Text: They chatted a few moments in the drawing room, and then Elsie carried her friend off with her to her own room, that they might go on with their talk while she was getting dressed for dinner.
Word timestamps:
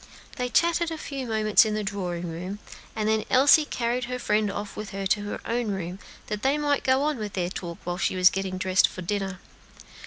They 0.37 0.49
chatted 0.49 0.89
a 0.89 0.97
few 0.97 1.27
moments 1.27 1.63
in 1.63 1.75
the 1.75 1.83
drawing 1.83 2.27
room, 2.27 2.57
and 2.95 3.07
then 3.07 3.23
Elsie 3.29 3.65
carried 3.65 4.05
her 4.05 4.17
friend 4.17 4.49
off 4.51 4.75
with 4.75 4.89
her 4.89 5.05
to 5.05 5.21
her 5.25 5.39
own 5.45 5.67
room, 5.69 5.99
that 6.25 6.41
they 6.41 6.57
might 6.57 6.83
go 6.83 7.03
on 7.03 7.17
with 7.19 7.33
their 7.33 7.49
talk 7.51 7.77
while 7.83 7.99
she 7.99 8.15
was 8.15 8.31
getting 8.31 8.57
dressed 8.57 8.87
for 8.87 9.03
dinner. 9.03 9.39